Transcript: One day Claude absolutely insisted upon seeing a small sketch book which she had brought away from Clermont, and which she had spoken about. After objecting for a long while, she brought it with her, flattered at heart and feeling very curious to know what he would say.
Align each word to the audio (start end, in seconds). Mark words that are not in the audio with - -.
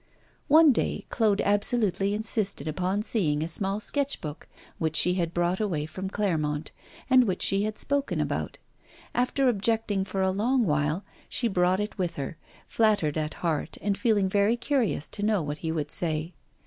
One 0.47 0.71
day 0.71 1.05
Claude 1.11 1.41
absolutely 1.41 2.15
insisted 2.15 2.67
upon 2.67 3.03
seeing 3.03 3.43
a 3.43 3.47
small 3.47 3.79
sketch 3.79 4.19
book 4.19 4.47
which 4.79 4.95
she 4.95 5.13
had 5.13 5.31
brought 5.31 5.59
away 5.59 5.85
from 5.85 6.09
Clermont, 6.09 6.71
and 7.07 7.25
which 7.25 7.43
she 7.43 7.65
had 7.65 7.77
spoken 7.77 8.19
about. 8.19 8.57
After 9.13 9.47
objecting 9.47 10.03
for 10.03 10.23
a 10.23 10.31
long 10.31 10.65
while, 10.65 11.05
she 11.29 11.47
brought 11.47 11.79
it 11.79 11.99
with 11.99 12.15
her, 12.15 12.35
flattered 12.67 13.15
at 13.15 13.35
heart 13.45 13.77
and 13.79 13.95
feeling 13.95 14.27
very 14.27 14.57
curious 14.57 15.07
to 15.09 15.23
know 15.23 15.43
what 15.43 15.59
he 15.59 15.71
would 15.71 15.91
say. 15.91 16.33